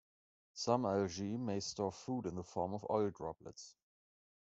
Some 0.55 0.83
algae 0.87 1.37
may 1.37 1.59
store 1.59 1.91
food 1.91 2.25
in 2.25 2.33
the 2.33 2.43
form 2.43 2.73
of 2.73 2.83
oil 2.89 3.11
droplets. 3.11 3.75